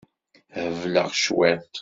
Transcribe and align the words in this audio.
Hebleɣ 0.55 1.07
cwiṭ. 1.21 1.71